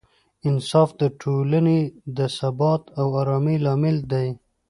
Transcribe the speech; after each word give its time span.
انصاف 0.49 0.89
د 1.01 1.03
ټولنې 1.21 1.79
د 2.17 2.19
ثبات 2.37 2.83
او 2.99 3.07
ارامۍ 3.21 3.57
لامل 3.65 3.97
دی. 4.11 4.27